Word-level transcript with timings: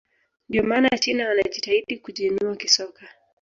ndio 0.49 0.63
maana 0.63 0.89
china 0.89 1.27
wanajitahidi 1.29 1.97
kujiinua 1.97 2.55
kisoka 2.55 3.05